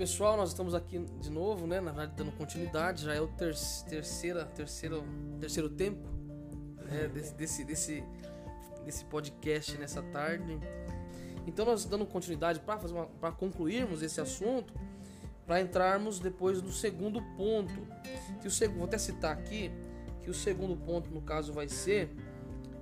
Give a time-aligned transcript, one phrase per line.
[0.00, 1.78] Pessoal, nós estamos aqui de novo, né?
[1.78, 3.04] Na verdade, dando continuidade.
[3.04, 3.54] Já é o ter
[3.86, 5.04] terceira, terceiro,
[5.38, 6.08] terceiro tempo
[6.86, 7.06] né?
[7.08, 8.04] desse, desse, desse,
[8.82, 10.58] desse podcast nessa tarde.
[11.46, 14.72] Então, nós dando continuidade para concluirmos esse assunto,
[15.46, 17.74] para entrarmos depois no segundo ponto.
[18.40, 19.70] Que o segundo, vou até citar aqui
[20.22, 22.08] que o segundo ponto, no caso, vai ser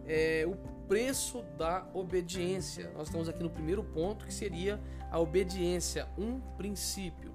[0.06, 0.54] é, o
[0.88, 2.90] preço da obediência.
[2.96, 7.32] Nós estamos aqui no primeiro ponto, que seria a obediência, um princípio.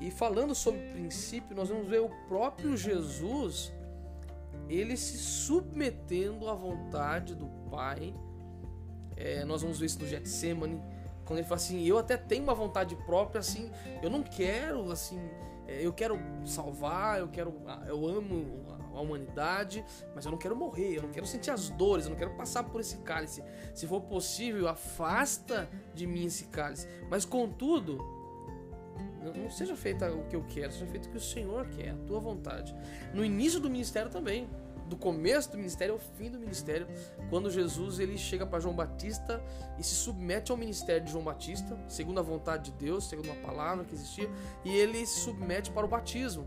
[0.00, 3.72] E falando sobre princípio, nós vamos ver o próprio Jesus
[4.68, 8.14] ele se submetendo à vontade do Pai.
[9.16, 10.82] É, nós vamos ver isso no Getsemane,
[11.24, 13.70] quando ele fala assim: Eu até tenho uma vontade própria, assim,
[14.02, 15.20] eu não quero, assim,
[15.68, 17.54] é, eu quero salvar, eu quero,
[17.86, 22.04] eu amo a humanidade, mas eu não quero morrer, eu não quero sentir as dores,
[22.04, 23.42] eu não quero passar por esse cálice.
[23.74, 26.86] Se for possível, afasta de mim esse cálice.
[27.10, 27.98] Mas contudo,
[29.36, 31.96] não seja feita o que eu quero, seja feito o que o Senhor quer, a
[32.06, 32.74] tua vontade.
[33.14, 34.48] No início do ministério também,
[34.86, 36.86] do começo do ministério ao fim do ministério,
[37.30, 39.42] quando Jesus ele chega para João Batista
[39.78, 43.34] e se submete ao ministério de João Batista, segundo a vontade de Deus, segundo a
[43.36, 44.28] palavra que existia,
[44.64, 46.46] e ele se submete para o batismo.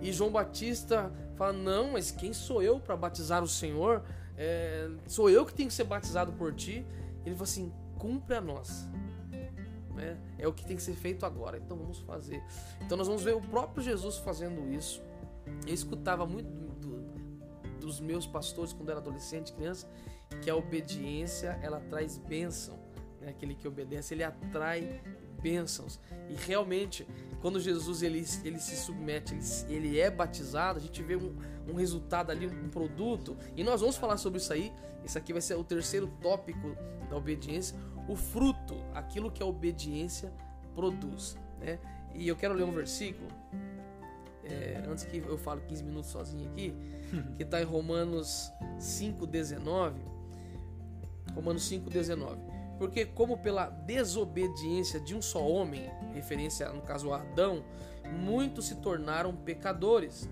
[0.00, 4.02] E João Batista fala: Não, mas quem sou eu para batizar o Senhor?
[4.36, 6.86] É, sou eu que tenho que ser batizado por ti.
[7.24, 8.88] Ele fala assim: Cumpre a nós.
[9.98, 12.42] É, é o que tem que ser feito agora, então vamos fazer.
[12.80, 15.02] Então nós vamos ver o próprio Jesus fazendo isso.
[15.66, 17.00] Eu escutava muito do,
[17.78, 19.86] dos meus pastores quando era adolescente, criança,
[20.40, 22.78] que a obediência ela traz bênção.
[23.20, 23.28] Né?
[23.28, 25.02] Aquele que obedece, ele atrai
[25.40, 25.98] bênçãos.
[26.28, 27.06] E realmente,
[27.40, 31.34] quando Jesus ele, ele se submete, ele, ele é batizado, a gente vê um,
[31.68, 33.36] um resultado ali, um produto.
[33.56, 34.72] E nós vamos falar sobre isso aí.
[35.04, 36.76] Isso aqui vai ser o terceiro tópico
[37.08, 37.76] da obediência.
[38.08, 40.32] O fruto, aquilo que a obediência
[40.74, 41.36] produz.
[41.58, 41.78] Né?
[42.14, 43.28] E eu quero ler um versículo.
[44.44, 46.74] É, antes que eu fale 15 minutos sozinho aqui,
[47.36, 49.94] que está em Romanos 5,19.
[51.34, 52.59] Romanos 5,19.
[52.80, 57.62] Porque, como pela desobediência de um só homem, referência no caso a Adão,
[58.10, 60.26] muitos se tornaram pecadores.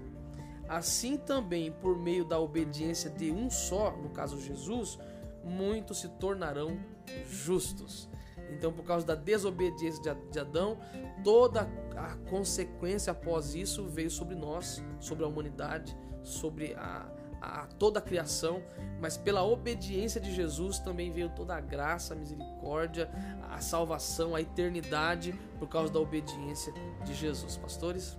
[0.67, 4.99] Assim também, por meio da obediência de um só, no caso Jesus,
[5.45, 6.81] muitos se tornarão
[7.29, 8.09] justos.
[8.51, 10.79] Então, por causa da desobediência de Adão,
[11.23, 17.99] toda a consequência após isso veio sobre nós, sobre a humanidade, sobre a, a toda
[17.99, 18.63] a criação,
[19.01, 23.11] mas pela obediência de Jesus também veio toda a graça, a misericórdia,
[23.51, 26.73] a salvação, a eternidade por causa da obediência
[27.05, 27.57] de Jesus.
[27.57, 28.19] Pastores?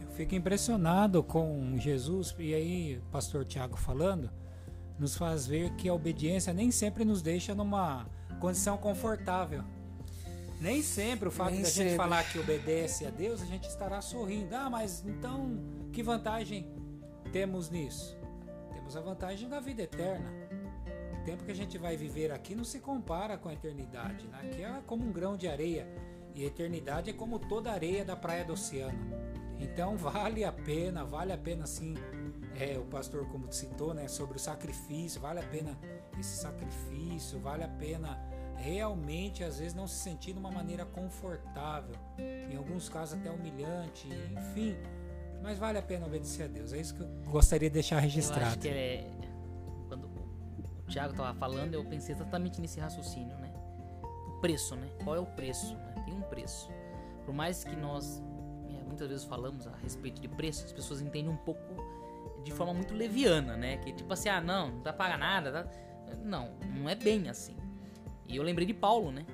[0.00, 4.30] Eu fico impressionado com Jesus e aí, pastor Tiago falando,
[4.98, 8.06] nos faz ver que a obediência nem sempre nos deixa numa
[8.40, 9.62] condição confortável.
[10.60, 14.00] Nem sempre o fato de a gente falar que obedece a Deus, a gente estará
[14.00, 14.56] sorrindo.
[14.56, 15.56] Ah, mas então
[15.92, 16.66] que vantagem
[17.32, 18.17] temos nisso?
[18.88, 20.32] Temos a vantagem da vida eterna.
[21.20, 24.26] O tempo que a gente vai viver aqui não se compara com a eternidade.
[24.28, 24.62] Né?
[24.62, 25.86] É como um grão de areia.
[26.34, 28.98] E a eternidade é como toda areia da praia do oceano.
[29.60, 31.96] Então vale a pena, vale a pena sim.
[32.58, 35.78] É, o pastor como citou, né, sobre o sacrifício, vale a pena
[36.18, 38.18] esse sacrifício, vale a pena
[38.56, 44.08] realmente às vezes não se sentir de uma maneira confortável, em alguns casos até humilhante,
[44.32, 44.76] enfim,
[45.42, 46.72] mas vale a pena obedecer a Deus.
[46.72, 48.42] É isso que eu gostaria de deixar registrado.
[48.42, 49.10] Eu acho que é,
[49.88, 53.52] quando o Tiago estava falando, eu pensei exatamente nesse raciocínio, né?
[54.28, 54.88] O preço, né?
[55.02, 55.74] Qual é o preço?
[55.74, 56.02] Né?
[56.04, 56.70] Tem um preço.
[57.24, 58.22] Por mais que nós
[58.68, 61.60] é, muitas vezes falamos a respeito de preço, as pessoas entendem um pouco
[62.42, 63.76] de forma muito leviana, né?
[63.78, 65.52] Que tipo assim, ah, não, não vai pagar nada.
[65.52, 65.70] Tá?
[66.24, 67.56] Não, não é bem assim.
[68.26, 69.24] E eu lembrei de Paulo, né?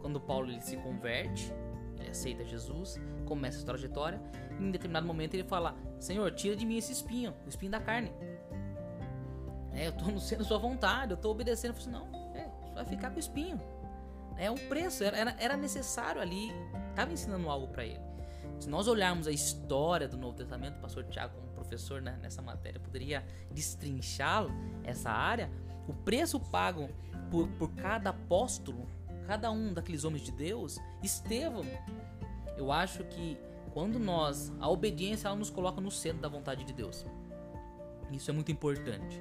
[0.00, 1.52] Quando Paulo ele se converte,
[1.98, 4.20] ele aceita Jesus, começa a trajetória,
[4.58, 7.80] e em determinado momento ele fala: Senhor, tira de mim esse espinho, o espinho da
[7.80, 8.12] carne.
[9.72, 11.76] É, eu estou sendo sua vontade, eu estou obedecendo.
[11.76, 13.60] Eu falei, não, é, vai ficar com o espinho.
[14.36, 16.50] É um preço, era, era necessário ali,
[16.90, 18.00] estava ensinando algo para ele.
[18.60, 22.40] Se nós olharmos a história do Novo Testamento, o pastor Tiago, como professor né, nessa
[22.40, 24.50] matéria, poderia destrinchá-lo,
[24.84, 25.50] essa área,
[25.86, 26.88] o preço pago
[27.30, 28.86] por, por cada apóstolo
[29.28, 31.66] cada um daqueles homens de Deus, Estevão.
[32.56, 33.38] Eu acho que
[33.72, 37.06] quando nós, a obediência ela nos coloca no centro da vontade de Deus.
[38.10, 39.20] Isso é muito importante.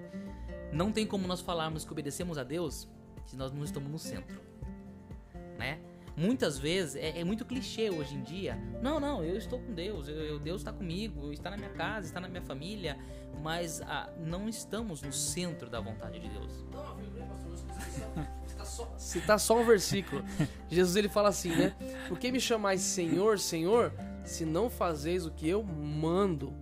[0.72, 2.88] Não tem como nós falarmos que obedecemos a Deus
[3.26, 4.42] se nós não estamos no centro,
[5.58, 5.80] né?
[6.16, 8.56] Muitas vezes é, é muito clichê hoje em dia.
[8.82, 12.08] Não, não, eu estou com Deus, eu, eu, Deus está comigo, está na minha casa,
[12.08, 12.98] está na minha família,
[13.44, 16.66] mas ah, não estamos no centro da vontade de Deus.
[16.72, 16.97] Pastor,
[18.78, 20.24] só, citar só um versículo.
[20.70, 21.76] Jesus ele fala assim, né?
[22.08, 23.92] Por que me chamais Senhor, Senhor,
[24.24, 26.54] se não fazeis o que eu mando?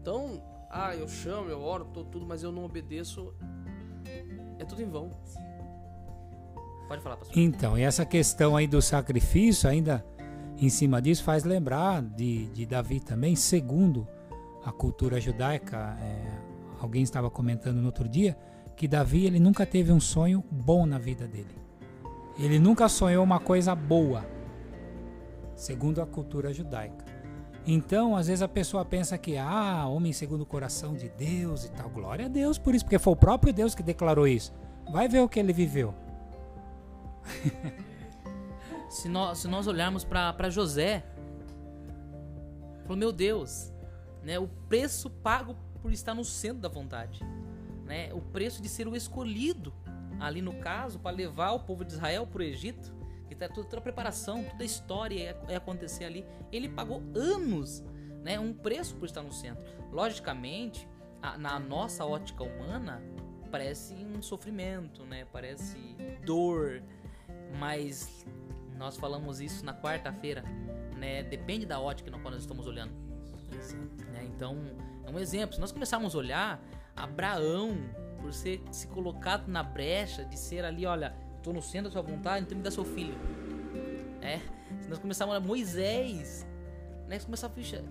[0.00, 3.34] Então, ah, eu chamo, eu oro, tô tudo, mas eu não obedeço.
[4.58, 5.10] É tudo em vão.
[6.88, 7.36] Pode falar, pastor.
[7.36, 10.04] Então, e essa questão aí do sacrifício, ainda
[10.56, 14.08] em cima disso, faz lembrar de, de Davi também, segundo
[14.64, 15.96] a cultura judaica.
[16.00, 16.38] É,
[16.80, 18.36] alguém estava comentando no outro dia
[18.78, 21.58] que Davi ele nunca teve um sonho bom na vida dele.
[22.38, 24.24] Ele nunca sonhou uma coisa boa,
[25.56, 27.04] segundo a cultura judaica.
[27.66, 31.72] Então, às vezes a pessoa pensa que, ah, homem segundo o coração de Deus e
[31.72, 31.90] tal.
[31.90, 34.54] Glória a Deus por isso, porque foi o próprio Deus que declarou isso.
[34.92, 35.92] Vai ver o que ele viveu.
[38.88, 41.04] se, nós, se nós olharmos para José,
[42.84, 43.72] pro meu Deus,
[44.22, 47.20] né, o preço pago por estar no centro da vontade,
[47.88, 49.72] né, o preço de ser o escolhido,
[50.20, 52.92] ali no caso, para levar o povo de Israel para o Egito,
[53.26, 57.82] que tá toda, toda a preparação, toda a história ia, acontecer ali, ele pagou anos,
[58.22, 59.66] né, um preço por estar no centro.
[59.90, 60.86] Logicamente,
[61.22, 63.02] a, na nossa ótica humana,
[63.50, 65.78] parece um sofrimento, né, parece
[66.24, 66.82] dor,
[67.58, 68.26] mas
[68.76, 70.44] nós falamos isso na quarta-feira,
[70.96, 71.22] né?
[71.24, 72.92] Depende da ótica na qual nós estamos olhando.
[74.12, 74.24] Né?
[74.24, 74.56] Então,
[75.04, 75.54] é um exemplo.
[75.54, 76.62] Se nós começarmos a olhar
[77.02, 77.76] Abraão,
[78.20, 82.02] por ser se colocado na brecha, de ser ali, olha, estou no centro da sua
[82.02, 83.14] vontade, então me dá seu filho.
[84.20, 84.38] É.
[84.80, 86.46] Se nós começarmos a Moisés,
[87.06, 87.18] né?
[87.20, 87.84] Começar a ficha,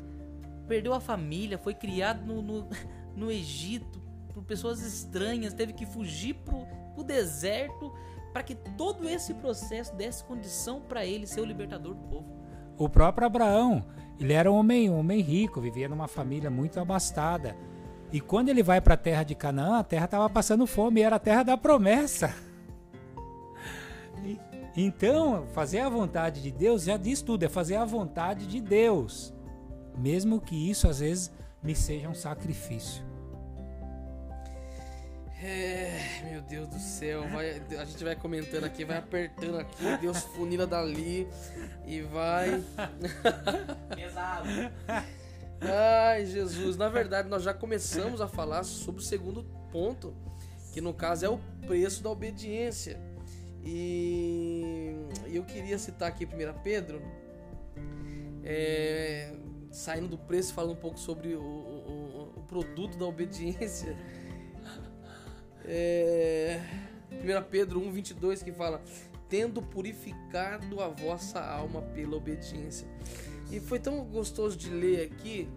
[0.67, 2.67] perdeu a família, foi criado no, no,
[3.15, 4.01] no Egito
[4.33, 7.91] por pessoas estranhas, teve que fugir pro, pro deserto
[8.31, 12.37] para que todo esse processo desse condição para ele ser o libertador do povo.
[12.77, 13.83] O próprio Abraão,
[14.19, 17.55] ele era um homem, um homem rico, vivia numa família muito abastada.
[18.11, 21.03] E quando ele vai para a terra de Canaã, a terra estava passando fome, e
[21.03, 22.33] era a terra da promessa.
[24.75, 29.33] Então, fazer a vontade de Deus já diz tudo, é fazer a vontade de Deus.
[29.97, 31.31] Mesmo que isso às vezes
[31.63, 33.03] me seja um sacrifício.
[35.41, 35.99] É,
[36.31, 40.65] meu Deus do céu, vai, a gente vai comentando aqui, vai apertando aqui, Deus funila
[40.65, 41.27] dali
[41.85, 42.63] e vai.
[43.95, 44.49] Pesado.
[45.59, 50.15] Ai, Jesus, na verdade nós já começamos a falar sobre o segundo ponto,
[50.71, 52.99] que no caso é o preço da obediência.
[53.63, 54.95] E
[55.25, 57.01] eu queria citar aqui 1 Pedro,
[58.43, 59.33] é,
[59.71, 63.97] saindo do preço, falando um pouco sobre o, o, o produto da obediência.
[65.65, 66.61] É,
[67.11, 68.81] 1 Pedro 1, 22 que fala:
[69.27, 72.87] Tendo purificado a vossa alma pela obediência.
[73.51, 75.49] E foi tão gostoso de ler aqui,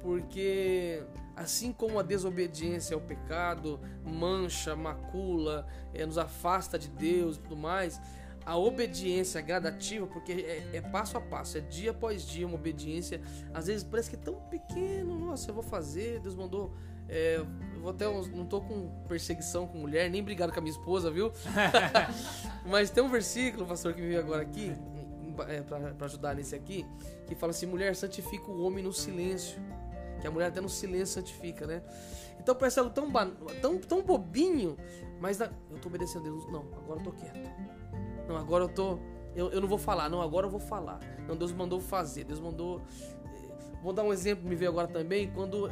[0.00, 1.02] porque
[1.34, 7.40] assim como a desobediência é o pecado, mancha, macula, é, nos afasta de Deus e
[7.40, 8.00] tudo mais,
[8.44, 13.20] a obediência gradativa, porque é, é, passo a passo, é dia após dia uma obediência,
[13.52, 16.72] às vezes parece que é tão pequeno, nossa, eu vou fazer, Deus mandou
[17.08, 17.40] é,
[17.80, 21.32] vou até não tô com perseguição com mulher, nem brigado com a minha esposa, viu?
[22.66, 24.74] Mas tem um versículo, pastor, que me veio agora aqui,
[25.48, 26.86] é, para ajudar nesse aqui,
[27.26, 29.60] que fala assim: mulher santifica o homem no silêncio.
[30.20, 31.82] Que a mulher até no silêncio santifica, né?
[32.40, 33.10] Então parece algo tão,
[33.60, 34.76] tão, tão bobinho,
[35.20, 36.46] mas na, eu tô obedecendo a Deus.
[36.50, 37.50] Não, agora eu tô quieto.
[38.26, 38.98] Não, agora eu tô.
[39.34, 40.98] Eu, eu não vou falar, não, agora eu vou falar.
[41.28, 42.80] Não, Deus mandou fazer, Deus mandou.
[42.80, 45.70] Eh, vou dar um exemplo, me veio agora também, quando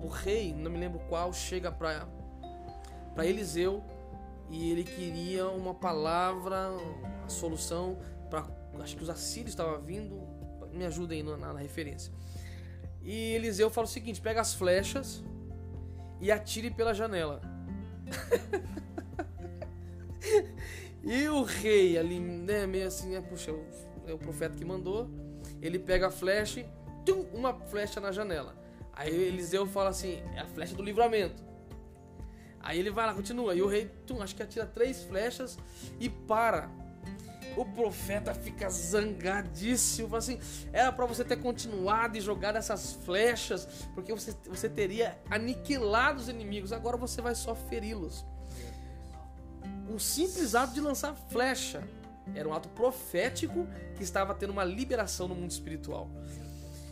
[0.00, 2.08] o rei, não me lembro qual, chega para
[3.14, 3.82] para Eliseu
[4.48, 6.70] e ele queria uma palavra,
[7.24, 7.98] a solução
[8.82, 10.20] acho que os assírios estavam vindo,
[10.72, 12.12] me ajuda aí na, na, referência.
[13.02, 15.22] E Eliseu fala o seguinte: pega as flechas
[16.20, 17.40] e atire pela janela.
[21.02, 23.52] e o rei ali, né, meio assim, né, puxa,
[24.06, 25.08] é o profeta que mandou.
[25.60, 26.64] Ele pega a flecha
[27.04, 28.56] tum, uma flecha na janela.
[28.92, 31.42] Aí Eliseu fala assim: é a flecha do livramento.
[32.60, 33.54] Aí ele vai lá, continua.
[33.54, 35.58] E o rei, tum, acho que atira três flechas
[35.98, 36.70] e para.
[37.58, 40.14] O profeta fica zangadíssimo.
[40.14, 40.38] Assim:
[40.72, 46.28] era para você ter continuado e jogado essas flechas, porque você, você teria aniquilado os
[46.28, 46.72] inimigos.
[46.72, 48.24] Agora você vai só feri-los.
[49.90, 51.82] Um simples ato de lançar flecha
[52.32, 56.08] era um ato profético que estava tendo uma liberação no mundo espiritual.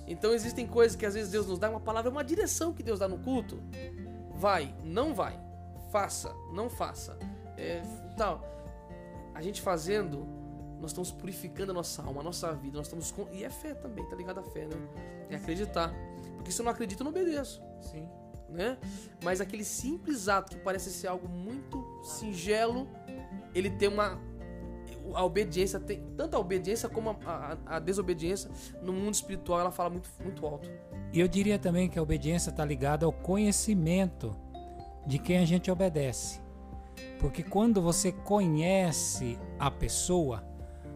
[0.05, 2.99] Então existem coisas que às vezes Deus nos dá uma palavra, uma direção que Deus
[2.99, 3.63] dá no culto.
[4.35, 5.39] Vai, não vai.
[5.93, 7.17] Faça, não faça.
[7.57, 7.83] É,
[8.17, 8.45] tal.
[9.33, 10.27] A gente fazendo,
[10.81, 12.77] nós estamos purificando a nossa alma, a nossa vida.
[12.77, 13.27] Nós estamos com...
[13.33, 14.77] E é fé também, tá ligado à fé, né?
[15.31, 15.93] É acreditar.
[16.37, 17.63] Porque se eu não acredito, eu não obedeço.
[17.81, 18.09] Sim.
[18.49, 18.79] Né?
[19.25, 22.89] Mas aquele simples ato que parece ser algo muito singelo,
[23.55, 24.21] ele tem uma
[25.15, 27.17] a obediência tem tanto a obediência como a,
[27.67, 28.51] a, a, desobediência
[28.83, 30.69] no mundo espiritual ela fala muito muito alto.
[31.13, 34.35] E eu diria também que a obediência está ligada ao conhecimento
[35.07, 36.41] de quem a gente obedece.
[37.21, 40.45] Porque quando você conhece a pessoa,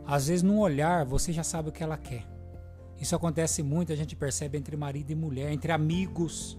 [0.06, 2.24] às vezes no olhar você já sabe o que ela quer.
[3.00, 6.58] Isso acontece muito, a gente percebe entre marido e mulher, entre amigos,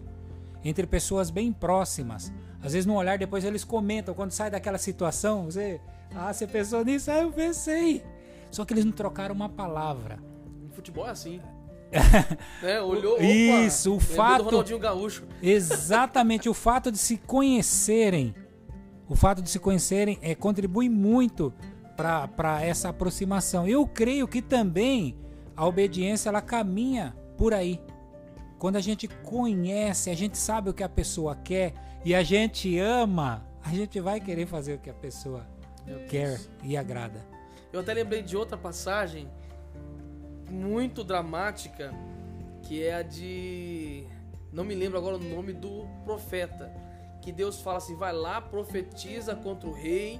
[0.64, 2.34] entre pessoas bem próximas.
[2.64, 5.80] Às vezes no olhar depois eles comentam, quando sai daquela situação, você,
[6.16, 8.04] ah, você pensou nisso, ah, eu pensei.
[8.50, 10.20] Só que eles não trocaram uma palavra.
[10.62, 11.40] No futebol é assim.
[12.64, 14.46] é, olhou, opa, Isso, o fato.
[14.46, 15.26] Ronaldinho Gaúcho.
[15.42, 18.34] Exatamente, o fato de se conhecerem,
[19.08, 21.54] o fato de se conhecerem é, contribui muito
[22.02, 23.68] para essa aproximação.
[23.68, 25.16] Eu creio que também
[25.56, 27.80] a obediência ela caminha por aí.
[28.58, 31.74] Quando a gente conhece, a gente sabe o que a pessoa quer
[32.06, 35.46] e a gente ama, a gente vai querer fazer o que a pessoa
[36.10, 37.26] quer e agrada.
[37.72, 39.28] Eu até lembrei de outra passagem
[40.50, 41.94] muito dramática,
[42.64, 44.06] que é a de.
[44.52, 46.72] Não me lembro agora o nome do profeta.
[47.22, 50.20] Que Deus fala assim: vai lá, profetiza contra o rei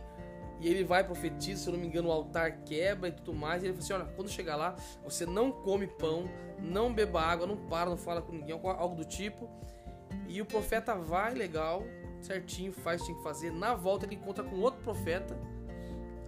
[0.62, 3.64] e ele vai profetiza, se eu não me engano, o altar quebra e tudo mais.
[3.64, 7.48] E ele fala assim: olha, quando chegar lá, você não come pão, não beba água,
[7.48, 9.50] não para, não fala com ninguém, algo do tipo.
[10.28, 11.84] E o profeta vai legal,
[12.22, 13.52] certinho, faz o que tem que fazer.
[13.52, 15.36] Na volta ele encontra com outro profeta.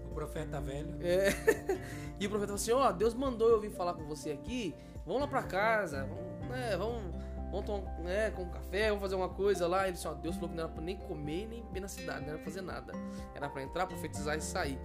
[0.10, 0.98] O profeta velho.
[1.02, 1.30] É.
[2.20, 4.74] e o profeta fala assim: ó, oh, Deus mandou eu vir falar com você aqui.
[5.06, 7.14] Vamos lá pra casa, vamos, né, vamos
[7.54, 9.84] vamos tomar né, com um café, vamos fazer uma coisa lá.
[9.84, 12.22] Ele disse, ó, Deus falou que não era pra nem comer, nem beber na cidade,
[12.22, 12.94] não era pra fazer nada.
[13.36, 14.80] Era pra entrar, profetizar e sair.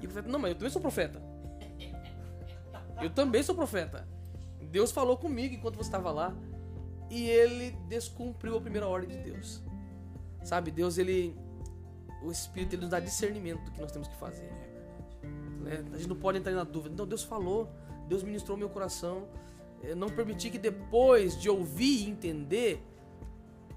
[0.00, 1.22] E o profeta, não, mas eu também sou profeta.
[3.02, 4.08] Eu também sou profeta.
[4.62, 6.34] Deus falou comigo enquanto você estava lá.
[7.10, 9.62] E ele descumpriu a primeira ordem de Deus.
[10.42, 11.36] Sabe, Deus, ele.
[12.22, 14.50] O Espírito ele nos dá discernimento do que nós temos que fazer.
[15.60, 15.84] Né?
[15.92, 16.94] A gente não pode entrar na dúvida.
[16.96, 17.70] Não, Deus falou,
[18.08, 19.28] Deus ministrou meu coração
[19.96, 22.82] não permitir que depois de ouvir e entender,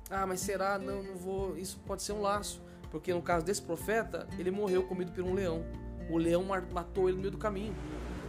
[0.10, 0.80] ah, mas será?
[0.80, 1.58] Não, não vou.
[1.58, 2.62] Isso pode ser um laço.
[2.90, 5.66] Porque no caso desse profeta, ele morreu comido por um leão.
[6.10, 7.76] O leão matou ele no meio do caminho.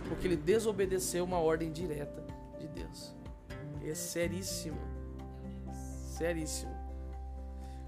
[0.09, 2.25] Porque ele desobedeceu uma ordem direta
[2.59, 3.15] de Deus.
[3.85, 4.81] É seríssimo.
[6.17, 6.77] Seríssimo.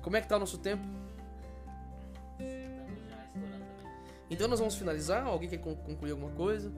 [0.02, 0.84] Como é que tá o nosso tempo?
[4.30, 5.26] Então nós vamos finalizar.
[5.26, 6.72] Alguém quer concluir alguma coisa?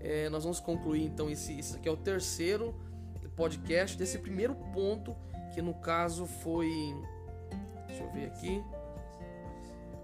[0.00, 2.74] É, nós vamos concluir então esse, esse aqui é o terceiro
[3.36, 5.14] podcast desse primeiro ponto
[5.54, 6.68] que no caso foi
[7.86, 8.62] deixa eu ver aqui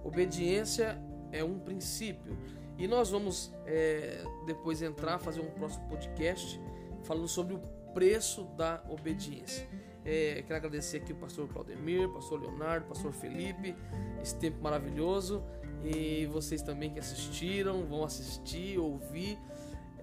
[0.07, 0.99] obediência
[1.33, 2.37] é um princípio.
[2.79, 6.61] E nós vamos é, depois entrar fazer um próximo podcast
[7.03, 7.59] falando sobre o
[7.93, 9.67] preço da obediência.
[10.05, 13.75] É, quero agradecer aqui o pastor Claudemir, pastor Leonardo, pastor Felipe,
[14.23, 15.43] esse tempo maravilhoso.
[15.85, 19.39] E vocês também que assistiram, vão assistir, ouvir.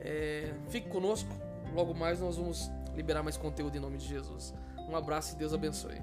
[0.04, 1.30] É, fique conosco,
[1.74, 4.54] logo mais nós vamos liberar mais conteúdo em nome de Jesus.
[4.90, 6.02] Um abraço e Deus abençoe.